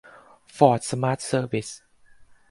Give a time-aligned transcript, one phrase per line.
[0.55, 1.69] ฟอร์ท สมาร์ท เซอร์วิส